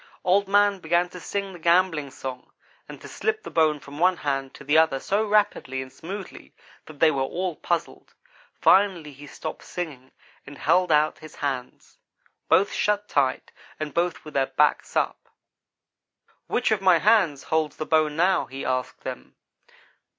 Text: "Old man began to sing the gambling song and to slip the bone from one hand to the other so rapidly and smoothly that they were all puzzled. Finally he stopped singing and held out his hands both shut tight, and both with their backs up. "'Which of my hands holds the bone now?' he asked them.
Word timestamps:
"Old 0.23 0.47
man 0.47 0.79
began 0.79 1.09
to 1.09 1.19
sing 1.19 1.53
the 1.53 1.59
gambling 1.59 2.09
song 2.09 2.51
and 2.89 2.99
to 3.01 3.07
slip 3.07 3.43
the 3.43 3.51
bone 3.51 3.79
from 3.79 3.99
one 3.99 4.17
hand 4.17 4.51
to 4.55 4.63
the 4.63 4.75
other 4.75 4.99
so 4.99 5.23
rapidly 5.27 5.79
and 5.79 5.93
smoothly 5.93 6.55
that 6.87 6.99
they 6.99 7.11
were 7.11 7.21
all 7.21 7.55
puzzled. 7.57 8.15
Finally 8.59 9.13
he 9.13 9.27
stopped 9.27 9.61
singing 9.63 10.11
and 10.47 10.57
held 10.57 10.91
out 10.91 11.19
his 11.19 11.35
hands 11.35 11.99
both 12.49 12.71
shut 12.73 13.07
tight, 13.07 13.51
and 13.79 13.93
both 13.93 14.25
with 14.25 14.33
their 14.33 14.47
backs 14.47 14.95
up. 14.95 15.29
"'Which 16.47 16.71
of 16.71 16.81
my 16.81 16.97
hands 16.97 17.43
holds 17.43 17.75
the 17.75 17.85
bone 17.85 18.15
now?' 18.15 18.47
he 18.47 18.65
asked 18.65 19.01
them. 19.01 19.35